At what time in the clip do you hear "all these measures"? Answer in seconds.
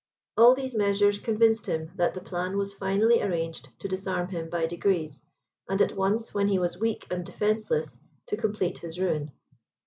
0.35-1.19